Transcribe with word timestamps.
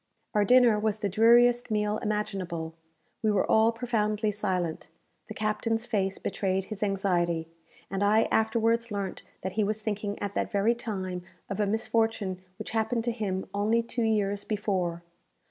Our 0.33 0.43
dinner 0.45 0.79
was 0.79 0.97
the 0.97 1.09
dreariest 1.09 1.69
meal 1.69 1.99
imaginable. 1.99 2.73
We 3.21 3.29
were 3.29 3.45
all 3.45 3.71
profoundly 3.71 4.31
silent. 4.31 4.89
The 5.27 5.35
captain's 5.35 5.85
face 5.85 6.17
betrayed 6.17 6.63
his 6.65 6.81
anxiety, 6.81 7.49
and 7.91 8.01
I 8.01 8.23
afterwards 8.31 8.91
learnt 8.91 9.21
that 9.43 9.51
he 9.51 9.63
was 9.63 9.83
thinking 9.83 10.17
at 10.17 10.33
that 10.33 10.51
very 10.51 10.73
time 10.73 11.21
of 11.51 11.59
a 11.59 11.67
misfortune 11.67 12.41
which 12.57 12.71
happened 12.71 13.03
to 13.03 13.11
him 13.11 13.45
only 13.53 13.83
two 13.83 14.01
years 14.01 14.43
before. 14.43 15.03